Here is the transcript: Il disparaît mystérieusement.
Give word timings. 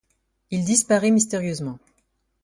Il 0.49 0.65
disparaît 0.65 1.11
mystérieusement. 1.11 1.77